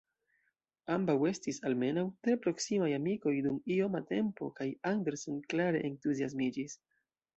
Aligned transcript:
Ambaŭ 0.93 1.15
estis, 1.31 1.59
almenaŭ, 1.69 2.05
tre 2.27 2.35
proksimaj 2.45 2.89
amikoj 2.99 3.35
dum 3.49 3.61
ioma 3.75 4.01
tempo 4.13 4.49
kaj 4.61 4.67
Andersen 4.93 5.37
klare 5.53 5.85
entuziasmiĝis. 5.91 6.79